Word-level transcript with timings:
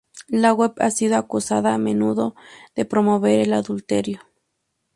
La 0.29 0.51
web 0.51 0.73
ha 0.79 0.89
sido 0.89 1.15
acusada 1.15 1.75
a 1.75 1.77
menudo 1.77 2.35
de 2.75 2.85
promover 2.85 3.39
el 3.41 3.53
adulterio. 3.53 4.21